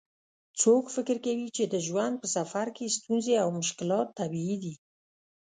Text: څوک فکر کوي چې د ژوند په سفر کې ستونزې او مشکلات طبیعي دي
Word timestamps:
څوک 0.61 0.83
فکر 0.95 1.17
کوي 1.25 1.47
چې 1.57 1.63
د 1.67 1.75
ژوند 1.87 2.15
په 2.21 2.27
سفر 2.37 2.65
کې 2.75 2.93
ستونزې 2.97 3.33
او 3.43 3.49
مشکلات 3.59 4.07
طبیعي 4.19 4.57
دي 4.63 4.73